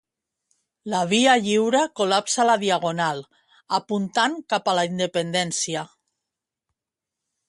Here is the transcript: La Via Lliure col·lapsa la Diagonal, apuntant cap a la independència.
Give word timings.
La 0.91 0.99
Via 1.09 1.33
Lliure 1.41 1.81
col·lapsa 1.99 2.45
la 2.49 2.55
Diagonal, 2.63 3.21
apuntant 3.81 4.39
cap 4.55 4.71
a 4.71 4.75
la 4.79 4.87
independència. 4.93 5.85